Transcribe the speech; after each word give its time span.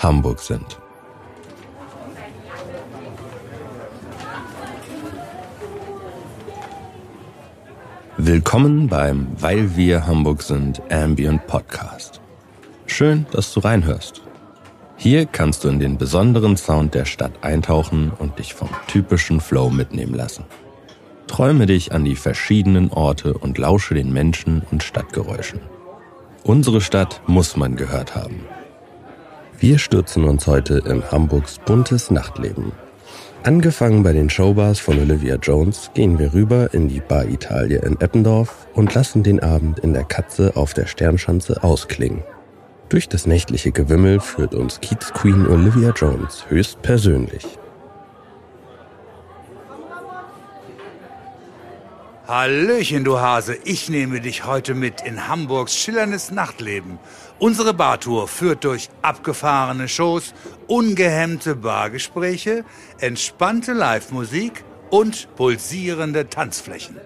Hamburg 0.00 0.40
sind. 0.40 0.78
Willkommen 8.16 8.88
beim 8.88 9.28
Weil 9.38 9.76
wir 9.76 10.06
Hamburg 10.06 10.42
sind 10.42 10.80
Ambient 10.90 11.46
Podcast. 11.46 12.22
Schön, 12.86 13.26
dass 13.32 13.52
du 13.52 13.60
reinhörst. 13.60 14.22
Hier 14.96 15.26
kannst 15.26 15.64
du 15.64 15.68
in 15.68 15.78
den 15.78 15.98
besonderen 15.98 16.56
Sound 16.56 16.94
der 16.94 17.04
Stadt 17.04 17.32
eintauchen 17.42 18.10
und 18.18 18.38
dich 18.38 18.54
vom 18.54 18.70
typischen 18.86 19.40
Flow 19.40 19.68
mitnehmen 19.68 20.14
lassen. 20.14 20.44
Träume 21.26 21.66
dich 21.66 21.92
an 21.92 22.06
die 22.06 22.16
verschiedenen 22.16 22.90
Orte 22.90 23.34
und 23.34 23.58
lausche 23.58 23.92
den 23.92 24.14
Menschen 24.14 24.62
und 24.70 24.82
Stadtgeräuschen. 24.82 25.60
Unsere 26.42 26.80
Stadt 26.80 27.20
muss 27.26 27.58
man 27.58 27.76
gehört 27.76 28.14
haben. 28.14 28.40
Wir 29.60 29.78
stürzen 29.78 30.24
uns 30.24 30.46
heute 30.46 30.78
in 30.86 31.04
Hamburgs 31.10 31.58
buntes 31.66 32.10
Nachtleben. 32.10 32.72
Angefangen 33.42 34.02
bei 34.02 34.14
den 34.14 34.30
Showbars 34.30 34.80
von 34.80 34.98
Olivia 34.98 35.36
Jones 35.36 35.90
gehen 35.92 36.18
wir 36.18 36.32
rüber 36.32 36.72
in 36.72 36.88
die 36.88 37.00
Bar 37.00 37.26
Italia 37.26 37.82
in 37.82 38.00
Eppendorf 38.00 38.66
und 38.72 38.94
lassen 38.94 39.22
den 39.22 39.40
Abend 39.40 39.78
in 39.80 39.92
der 39.92 40.04
Katze 40.04 40.56
auf 40.56 40.72
der 40.72 40.86
Sternschanze 40.86 41.62
ausklingen. 41.62 42.22
Durch 42.88 43.06
das 43.06 43.26
nächtliche 43.26 43.70
Gewimmel 43.70 44.20
führt 44.20 44.54
uns 44.54 44.80
Keats 44.80 45.12
Queen 45.12 45.46
Olivia 45.46 45.92
Jones 45.94 46.46
höchst 46.48 46.80
Hallöchen, 52.30 53.02
du 53.02 53.18
Hase. 53.18 53.58
Ich 53.64 53.88
nehme 53.88 54.20
dich 54.20 54.44
heute 54.46 54.76
mit 54.76 55.00
in 55.00 55.26
Hamburgs 55.26 55.76
schillerndes 55.76 56.30
Nachtleben. 56.30 57.00
Unsere 57.40 57.74
Bartour 57.74 58.28
führt 58.28 58.62
durch 58.62 58.88
abgefahrene 59.02 59.88
Shows, 59.88 60.32
ungehemmte 60.68 61.56
Bargespräche, 61.56 62.64
entspannte 63.00 63.72
Live-Musik 63.72 64.62
und 64.90 65.26
pulsierende 65.34 66.28
Tanzflächen. 66.28 66.98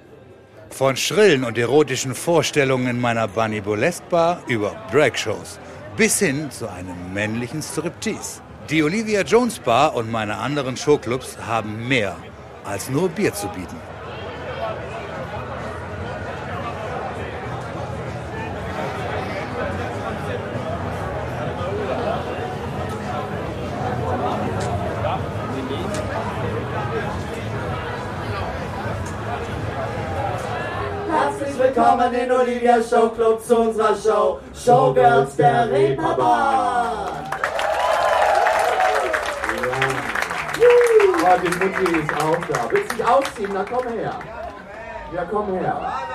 Von 0.68 0.94
schrillen 0.94 1.44
und 1.44 1.56
erotischen 1.56 2.14
Vorstellungen 2.14 2.88
in 2.88 3.00
meiner 3.00 3.26
Bunny 3.26 3.62
Burlesque 3.62 4.04
Bar 4.10 4.42
über 4.46 4.76
Drag-Shows 4.92 5.58
bis 5.96 6.18
hin 6.18 6.50
zu 6.50 6.70
einem 6.70 7.14
männlichen 7.14 7.62
Striptease. 7.62 8.42
Die 8.68 8.82
Olivia 8.82 9.22
Jones 9.22 9.58
Bar 9.58 9.94
und 9.94 10.12
meine 10.12 10.36
anderen 10.36 10.76
Showclubs 10.76 11.38
haben 11.46 11.88
mehr 11.88 12.14
als 12.64 12.90
nur 12.90 13.08
Bier 13.08 13.32
zu 13.32 13.48
bieten. 13.48 13.93
Willkommen 31.96 32.14
in 32.14 32.32
Olivia 32.32 32.82
Show 32.82 33.08
Club 33.10 33.40
zu 33.44 33.56
unserer 33.56 33.94
Show 33.94 34.40
Showgirls 34.52 35.36
der 35.36 35.70
Reeperbahn. 35.70 37.30
Ja, 41.22 41.36
die 41.38 41.48
Mutti 41.48 42.00
ist 42.00 42.12
auch 42.22 42.36
da. 42.48 42.70
Willst 42.70 42.92
du 42.92 42.96
dich 42.96 43.06
ausziehen? 43.06 43.50
Na 43.54 43.64
komm 43.64 43.86
her. 43.92 44.18
Ja, 45.14 45.24
komm 45.30 45.52
her. 45.52 46.13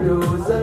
prosa. 0.00 0.59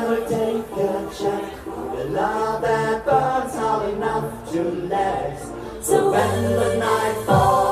Who 0.00 0.16
take 0.28 0.66
a 0.76 1.10
check. 1.18 1.64
The 1.96 2.04
love 2.10 2.62
that 2.62 3.04
burns 3.04 3.54
hot 3.54 3.88
enough 3.88 4.52
to 4.52 4.62
last. 4.62 5.52
So 5.80 6.10
when 6.10 6.42
the 6.44 6.76
night 6.76 7.24
falls, 7.26 7.67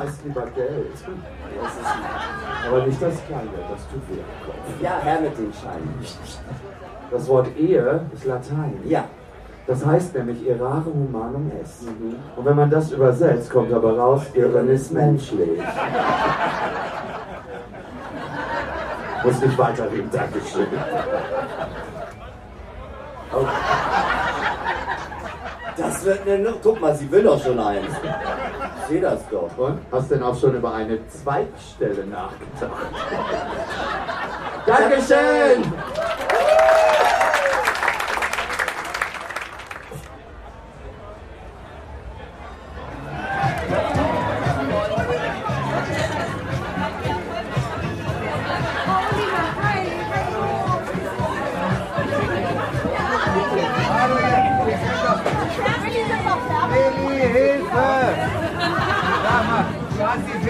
Schmeiß 0.00 0.12
lieber 0.24 0.46
Geld. 0.54 0.92
Das 0.92 1.72
ist, 1.72 2.68
aber 2.68 2.86
nicht 2.86 3.02
das 3.02 3.26
Kleine, 3.26 3.50
das 3.70 3.88
tut 3.88 4.02
weh 4.08 4.20
am 4.20 4.46
Kopf. 4.46 4.82
Ja, 4.82 4.98
her 5.02 5.20
mit 5.20 5.36
den 5.36 5.52
Scheinen. 5.52 5.94
Das 7.10 7.28
Wort 7.28 7.48
Ehe 7.56 8.00
ist 8.14 8.24
Latein. 8.24 8.80
Ja. 8.84 9.04
Das 9.66 9.84
heißt 9.84 10.14
nämlich 10.14 10.48
errare 10.48 10.86
humanum 10.86 11.50
est. 11.60 11.84
Und 12.36 12.44
wenn 12.44 12.56
man 12.56 12.70
das 12.70 12.90
übersetzt, 12.92 13.50
kommt 13.50 13.72
aber 13.72 13.96
raus, 13.96 14.22
Irren 14.34 14.68
ist 14.68 14.92
menschlich. 14.92 15.60
Muss 19.22 19.40
nicht 19.40 19.58
weiterreden, 19.58 20.10
Dankeschön. 20.10 20.66
Das 25.80 26.04
wird 26.04 26.28
eine. 26.28 26.54
Guck 26.62 26.80
mal, 26.80 26.94
sie 26.94 27.10
will 27.10 27.22
doch 27.22 27.42
schon 27.42 27.58
eins. 27.58 27.86
Ich 28.82 28.86
sehe 28.88 29.00
das 29.00 29.20
doch. 29.30 29.48
Und? 29.56 29.78
Hast 29.90 30.10
denn 30.10 30.22
auch 30.22 30.38
schon 30.38 30.54
über 30.54 30.74
eine 30.74 30.98
Zweigstelle 31.08 32.04
nachgedacht? 32.06 32.86
Dankeschön! 34.66 35.72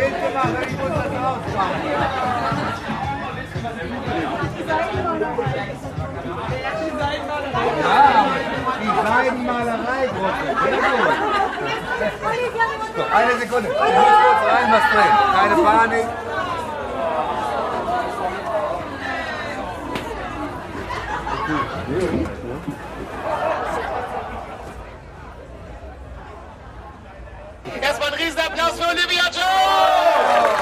Bild 0.01 0.17
gemacht, 0.17 0.49
ich 0.63 0.77
muss 0.79 0.89
das 0.89 1.07
ausmachen. 1.07 1.81
Ja, 7.83 8.27
die 8.81 8.93
Seidenmalereigruppe. 9.07 10.45
Sehr 10.65 10.81
gut. 10.81 11.17
Eine 13.13 13.35
Sekunde. 13.39 13.69
Ich 13.69 13.75
muss 13.77 13.85
kurz 13.85 14.43
rein 14.53 14.69
was 14.73 14.85
drehen. 14.91 15.15
Keine 15.35 15.55
Panik. 15.57 16.07
Erstmal 27.81 28.09
einen 28.09 28.23
Riesenapplaus 28.23 28.73
für 28.73 28.89
Olivia 28.89 29.25
Jones! 29.25 30.61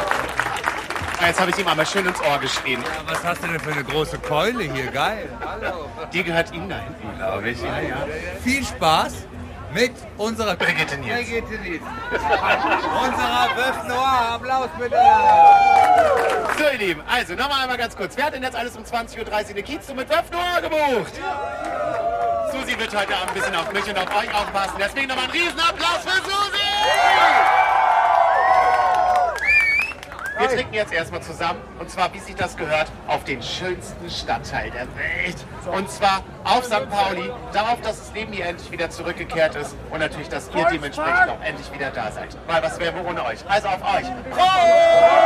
Jetzt 1.20 1.40
habe 1.40 1.50
ich 1.50 1.58
ihm 1.58 1.66
einmal 1.66 1.86
schön 1.86 2.06
ins 2.06 2.20
Ohr 2.20 2.38
geschrien. 2.38 2.82
Was 3.06 3.24
hast 3.24 3.42
du 3.42 3.48
denn 3.48 3.60
für 3.60 3.72
eine 3.72 3.84
große 3.84 4.18
Keule 4.18 4.62
hier? 4.64 4.86
Geil. 4.86 5.28
Hallo. 5.44 5.90
Die 6.12 6.22
gehört 6.22 6.52
ihm 6.52 6.68
da 6.68 6.78
hinten, 6.78 7.18
glaube 7.18 7.50
ich. 7.50 7.60
Ja, 7.60 7.80
ja. 7.80 8.06
Viel 8.42 8.64
Spaß 8.64 9.26
mit 9.74 9.92
unserer 10.16 10.54
Brigitte 10.56 10.96
Niels. 10.96 11.28
Brigitte 11.28 11.58
Niels. 11.62 11.82
unserer 12.12 13.88
Noir. 13.88 14.28
Applaus 14.34 14.68
bitte. 14.78 14.96
So, 16.56 16.64
ihr 16.64 16.78
Lieben, 16.78 17.02
also 17.08 17.34
nochmal 17.34 17.62
einmal 17.62 17.78
ganz 17.78 17.96
kurz. 17.96 18.16
Wer 18.16 18.26
hat 18.26 18.34
denn 18.34 18.42
jetzt 18.42 18.56
alles 18.56 18.76
um 18.76 18.84
20.30 18.84 19.18
Uhr 19.18 19.48
in 19.48 19.54
der 19.54 19.64
Kiez 19.64 19.88
mit 19.94 20.08
Wöf 20.08 20.30
Noir 20.30 20.60
gebucht? 20.62 21.12
Susi 22.52 22.78
wird 22.78 22.96
heute 22.96 23.14
Abend 23.14 23.28
ein 23.28 23.34
bisschen 23.34 23.54
auf 23.54 23.72
mich 23.72 23.84
und 23.84 23.98
auf 23.98 24.16
euch 24.16 24.34
aufpassen. 24.34 24.74
Deswegen 24.78 25.08
nochmal 25.08 25.24
einen 25.24 25.32
Riesenapplaus 25.32 25.98
für 26.04 26.22
Susi! 26.22 27.57
Wir 30.48 30.56
trinken 30.56 30.74
jetzt 30.74 30.92
erstmal 30.94 31.20
zusammen, 31.20 31.60
und 31.78 31.90
zwar, 31.90 32.12
wie 32.14 32.18
sich 32.20 32.34
das 32.34 32.56
gehört, 32.56 32.90
auf 33.06 33.22
den 33.24 33.42
schönsten 33.42 34.08
Stadtteil 34.08 34.70
der 34.70 34.86
Welt. 34.96 35.36
Und 35.70 35.90
zwar 35.90 36.24
auf 36.44 36.64
St. 36.64 36.88
Pauli, 36.88 37.30
darauf, 37.52 37.80
dass 37.82 37.98
das 37.98 38.14
Leben 38.14 38.32
hier 38.32 38.46
endlich 38.46 38.70
wieder 38.70 38.88
zurückgekehrt 38.88 39.56
ist 39.56 39.76
und 39.90 39.98
natürlich, 39.98 40.30
dass 40.30 40.48
ihr 40.54 40.66
dementsprechend 40.72 41.28
auch 41.28 41.42
endlich 41.44 41.70
wieder 41.72 41.90
da 41.90 42.10
seid. 42.10 42.36
Weil 42.46 42.62
was 42.62 42.78
wären 42.80 42.94
wir 42.96 43.04
ohne 43.04 43.24
euch? 43.26 43.40
Also 43.46 43.68
auf 43.68 43.82
euch. 43.82 44.06
Prost! 44.30 45.18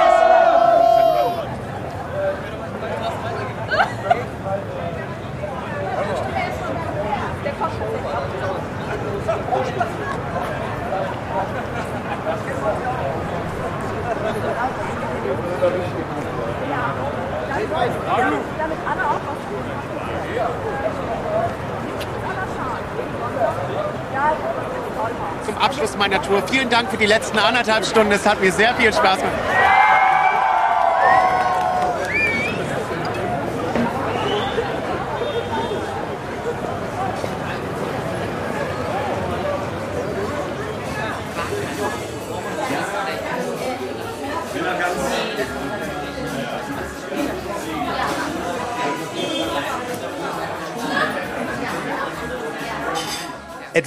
Damit 18.58 18.78
Anna 18.86 19.04
auch 19.06 19.22
was 19.22 19.38
tun. 19.46 19.64
Anna 22.28 22.44
Schal. 22.54 22.82
Ja, 24.12 24.26
das 24.30 24.38
ist 24.38 24.96
toll. 24.96 25.12
zum 25.42 25.50
Abschluss 25.62 25.96
meiner 25.96 26.20
Tour. 26.20 26.42
Vielen 26.48 26.68
Dank 26.68 26.90
für 26.90 26.96
die 26.96 27.06
letzten 27.06 27.38
anderthalb 27.38 27.86
Stunden. 27.86 28.10
Es 28.10 28.26
hat 28.26 28.40
mir 28.40 28.50
sehr 28.50 28.74
viel 28.74 28.92
Spaß 28.92 29.18
gemacht. 29.18 29.51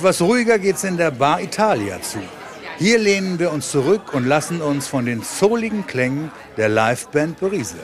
Etwas 0.06 0.22
ruhiger 0.22 0.60
geht's 0.60 0.84
in 0.84 0.98
der 0.98 1.10
Bar 1.10 1.42
Italia 1.42 2.00
zu. 2.00 2.20
Hier 2.78 3.00
lehnen 3.00 3.40
wir 3.40 3.52
uns 3.52 3.72
zurück 3.72 4.14
und 4.14 4.24
lassen 4.28 4.62
uns 4.62 4.88
von 4.88 5.08
den 5.08 5.24
souligen 5.24 5.88
Klängen 5.88 6.32
der 6.58 6.70
Liveband 6.70 7.40
berieseln. 7.40 7.82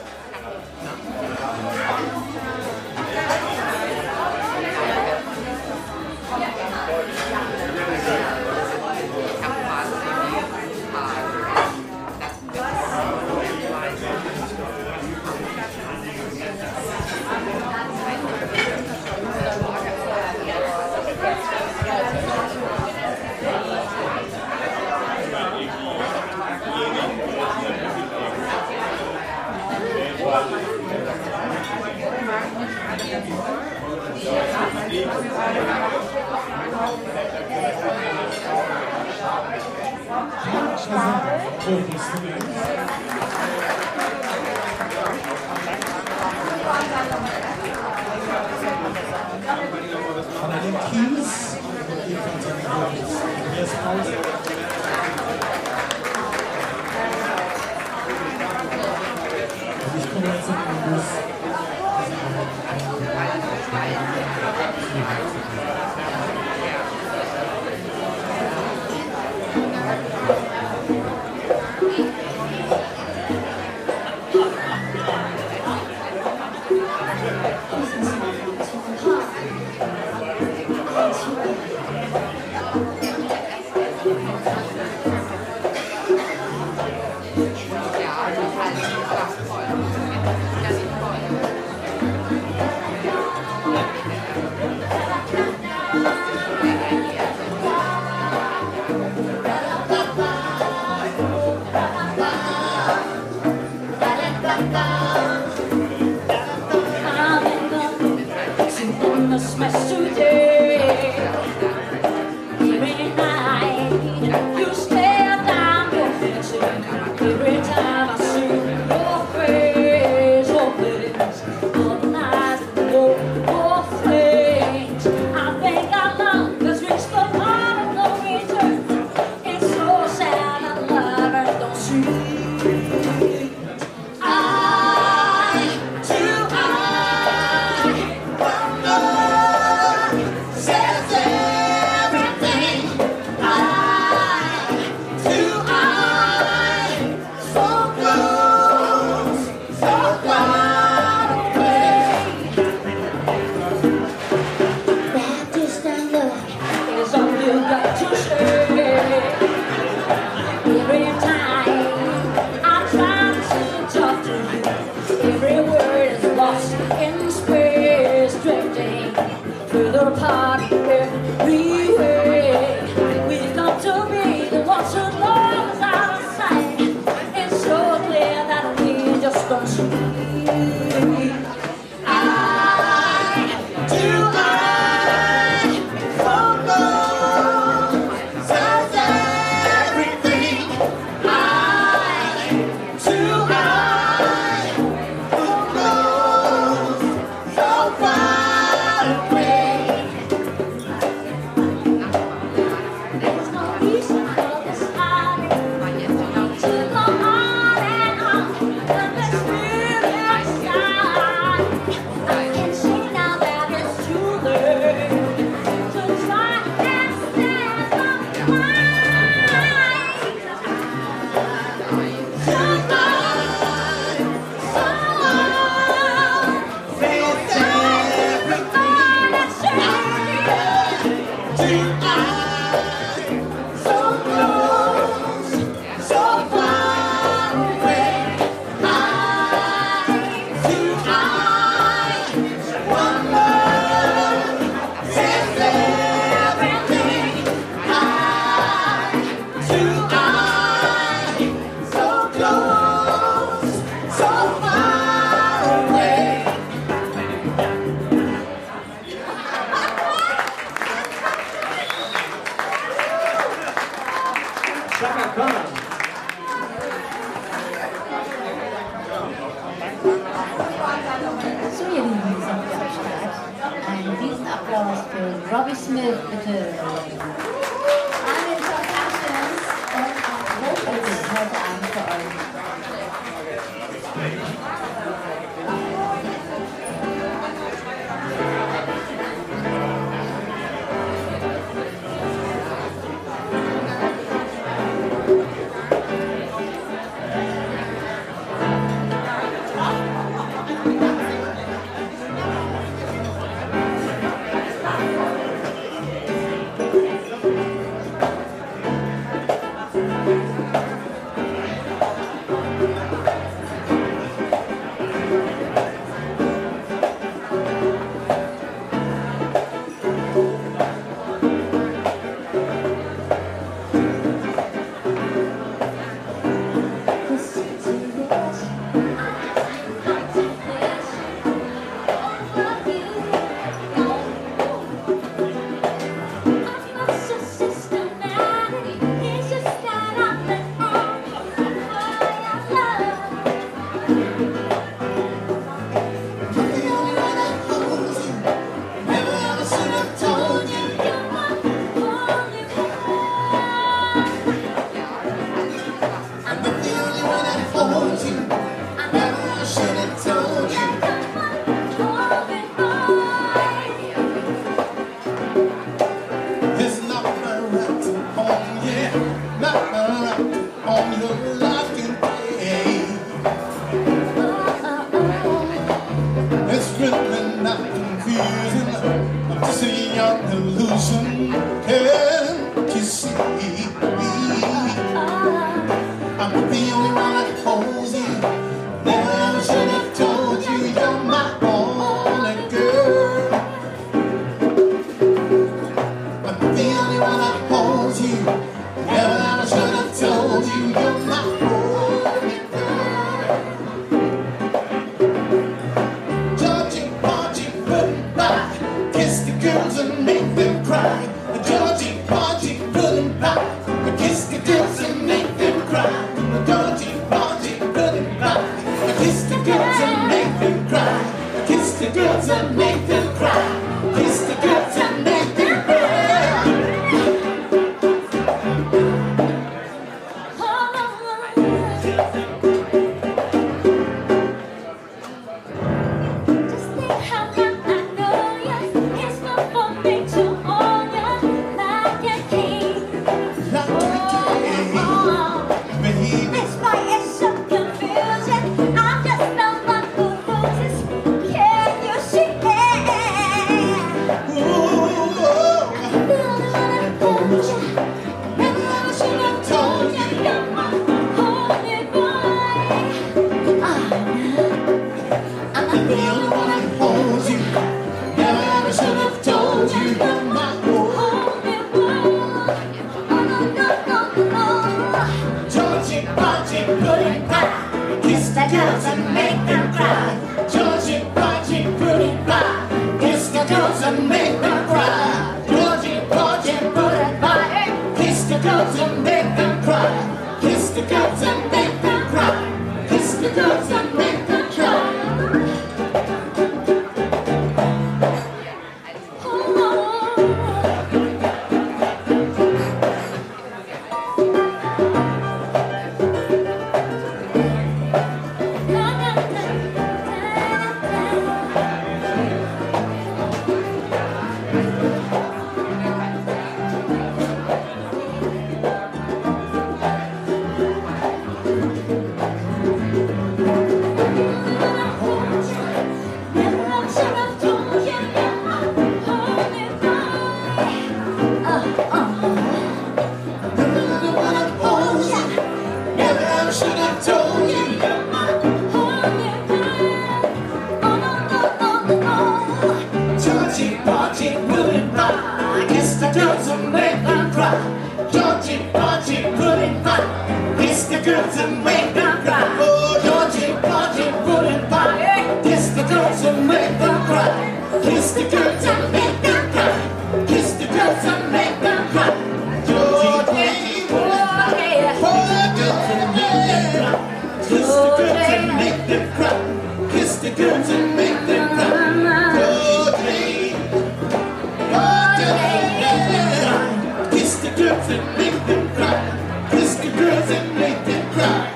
that 580.62 580.74
make 580.76 581.04
them 581.04 581.24
cry. 581.32 581.68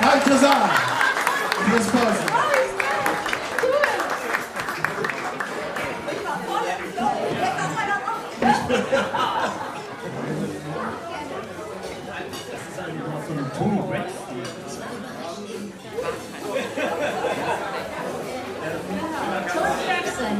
Balthazar, 0.00 0.68
this 1.70 1.90
person. 1.90 2.32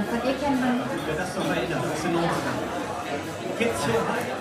Von 0.09 0.29
ihr 0.29 0.35
kennt 0.39 0.61
man. 0.61 0.81
Das 1.17 1.29
ist 1.29 1.37
doch 1.37 1.49
erinnert, 1.49 1.85
das 1.85 1.99
ist 1.99 2.05
in 2.05 2.17
Ordnung. 2.17 2.31
Kitzchen. 3.59 4.36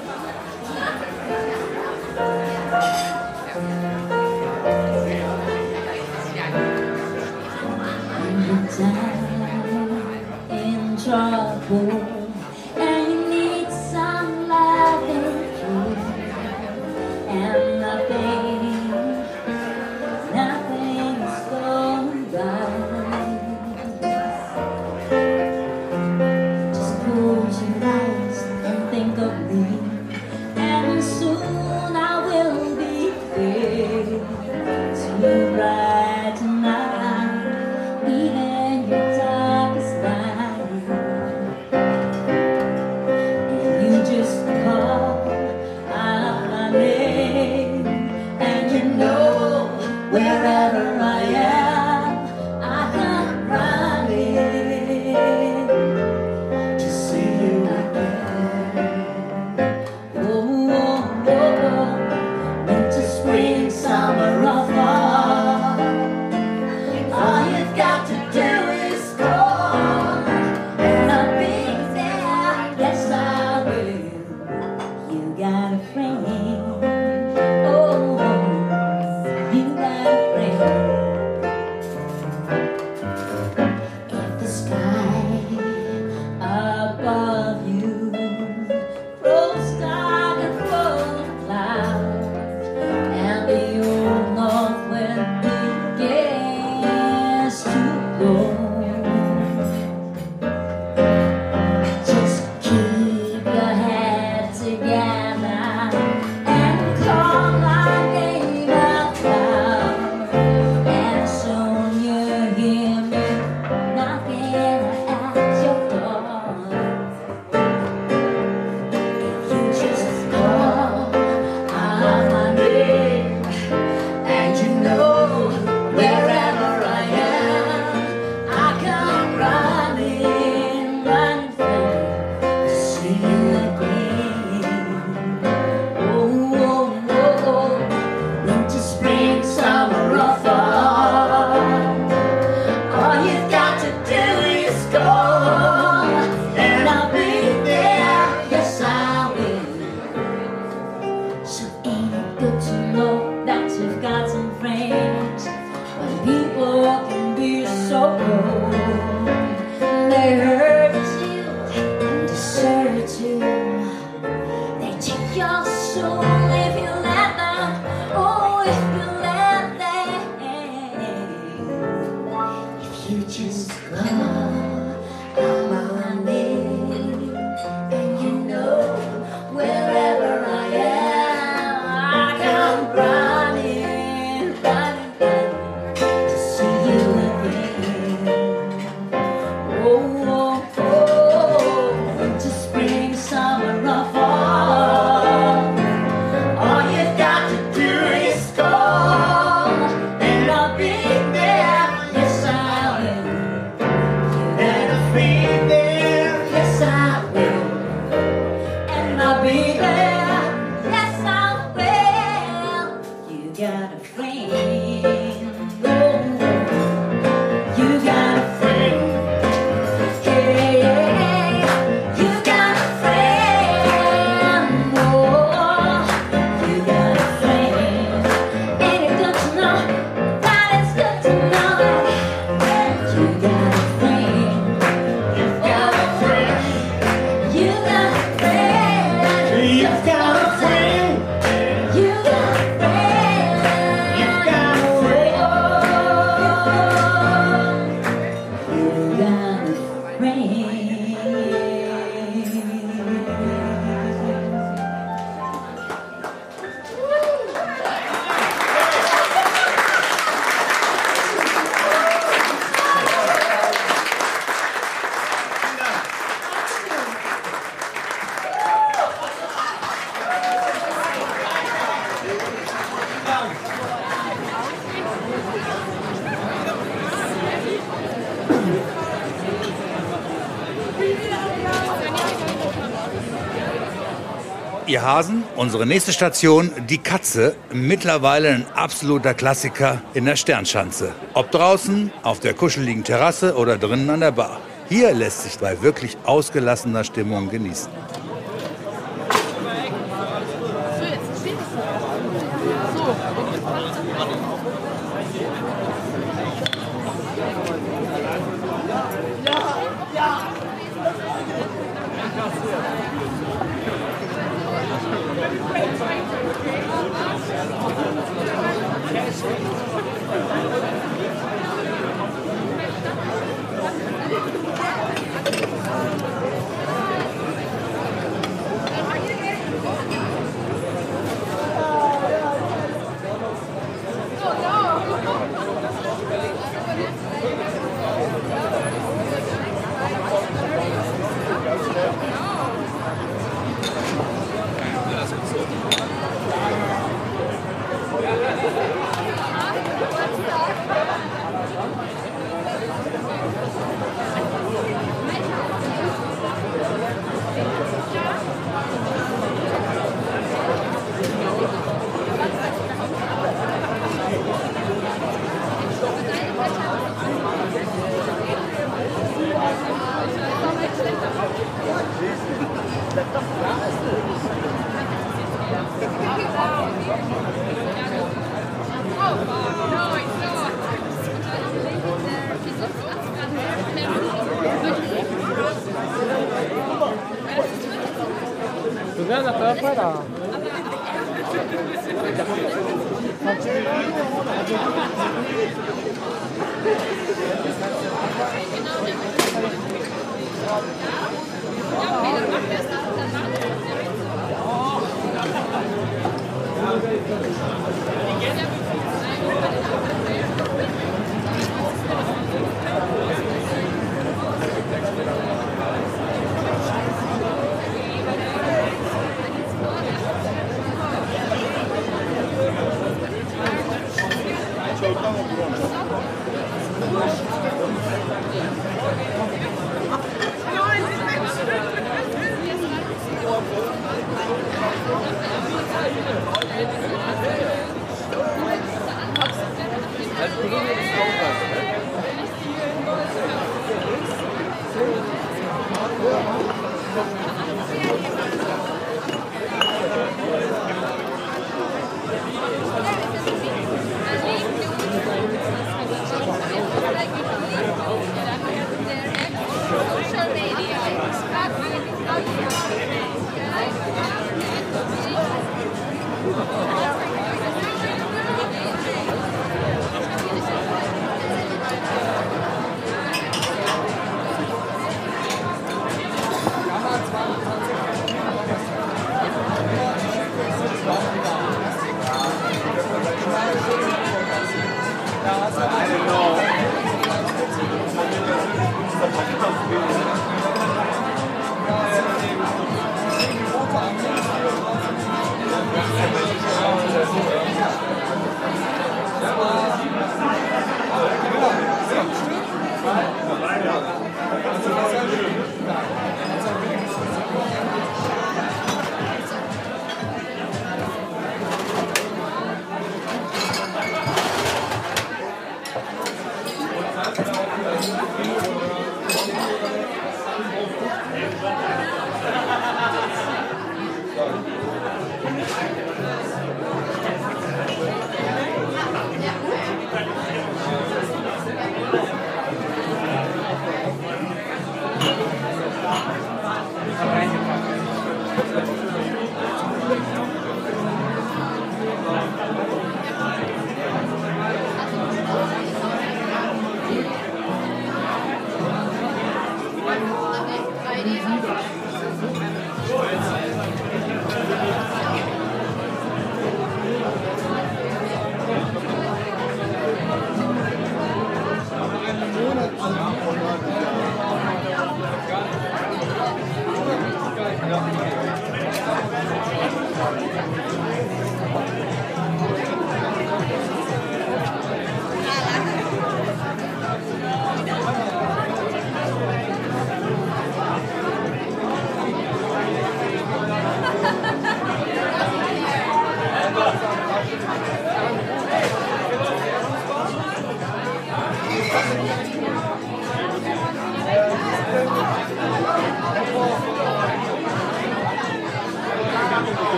Hasen, 285.05 285.43
unsere 285.55 285.85
nächste 285.85 286.11
Station, 286.11 286.71
die 286.89 286.97
Katze, 286.97 287.55
mittlerweile 287.71 288.49
ein 288.49 288.65
absoluter 288.73 289.35
Klassiker 289.35 290.01
in 290.15 290.25
der 290.25 290.35
Sternschanze. 290.35 291.13
Ob 291.33 291.51
draußen, 291.51 292.11
auf 292.23 292.39
der 292.39 292.55
kuscheligen 292.55 293.03
Terrasse 293.03 293.55
oder 293.55 293.77
drinnen 293.77 294.09
an 294.09 294.21
der 294.21 294.31
Bar. 294.31 294.59
Hier 294.89 295.13
lässt 295.13 295.43
sich 295.43 295.59
bei 295.59 295.81
wirklich 295.83 296.17
ausgelassener 296.25 297.03
Stimmung 297.03 297.51
genießen. 297.51 297.91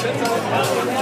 Schätzer. 0.00 0.99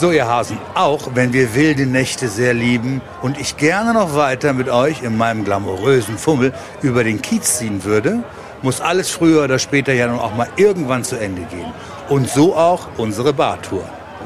So, 0.00 0.12
ihr 0.12 0.28
Hasen, 0.28 0.58
auch 0.76 1.08
wenn 1.14 1.32
wir 1.32 1.56
wilde 1.56 1.84
Nächte 1.84 2.28
sehr 2.28 2.54
lieben 2.54 3.00
und 3.20 3.36
ich 3.36 3.56
gerne 3.56 3.92
noch 3.92 4.14
weiter 4.14 4.52
mit 4.52 4.68
euch 4.68 5.02
in 5.02 5.16
meinem 5.16 5.44
glamourösen 5.44 6.18
Fummel 6.18 6.54
über 6.82 7.02
den 7.02 7.20
Kiez 7.20 7.58
ziehen 7.58 7.82
würde, 7.82 8.22
muss 8.62 8.80
alles 8.80 9.10
früher 9.10 9.42
oder 9.42 9.58
später 9.58 9.92
ja 9.92 10.06
nun 10.06 10.20
auch 10.20 10.36
mal 10.36 10.46
irgendwann 10.54 11.02
zu 11.02 11.16
Ende 11.16 11.42
gehen. 11.42 11.72
Und 12.08 12.30
so 12.30 12.54
auch 12.54 12.86
unsere 12.96 13.32
Bartour. 13.32 13.82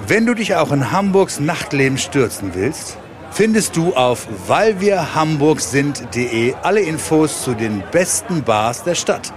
Wenn 0.07 0.27
du 0.27 0.35
dich 0.35 0.57
auch 0.57 0.73
in 0.73 0.93
Hamburgs 0.93 1.41
Nachtleben 1.41 1.97
stürzen 1.97 2.51
willst, 2.53 2.99
findest 3.31 3.75
du 3.75 3.95
auf 3.95 4.29
weilwirhamburgsind.de 4.49 6.53
alle 6.63 6.83
Infos 6.83 7.45
zu 7.45 7.55
den 7.55 7.83
besten 7.91 8.43
Bars 8.43 8.85
der 8.85 8.95
Stadt. 8.95 9.33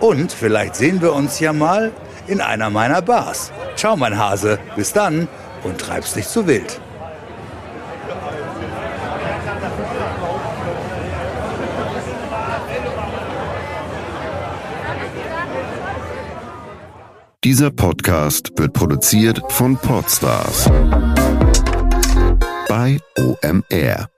Und 0.00 0.32
vielleicht 0.32 0.74
sehen 0.74 1.00
wir 1.00 1.12
uns 1.12 1.38
ja 1.38 1.52
mal 1.52 1.92
in 2.26 2.40
einer 2.40 2.70
meiner 2.70 3.02
Bars. 3.02 3.52
Ciao, 3.76 3.96
mein 3.96 4.18
Hase. 4.18 4.58
Bis 4.74 4.92
dann 4.92 5.28
und 5.66 5.78
treib's 5.78 6.14
nicht 6.16 6.28
zu 6.28 6.46
wild. 6.46 6.80
Dieser 17.44 17.70
Podcast 17.70 18.50
wird 18.56 18.72
produziert 18.72 19.40
von 19.52 19.76
Podstars 19.76 20.68
bei 22.68 22.98
OMR. 23.16 24.15